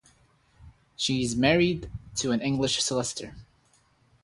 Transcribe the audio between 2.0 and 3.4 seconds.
to an English solicitor.